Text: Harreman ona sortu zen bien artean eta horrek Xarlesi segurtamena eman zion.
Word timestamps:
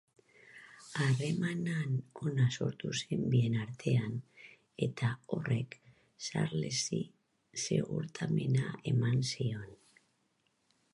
Harreman 1.01 1.61
ona 2.29 2.47
sortu 2.55 2.93
zen 3.01 3.21
bien 3.35 3.59
artean 3.67 4.17
eta 4.89 5.11
horrek 5.37 5.79
Xarlesi 6.31 7.03
segurtamena 7.69 8.77
eman 8.95 9.25
zion. 9.35 9.71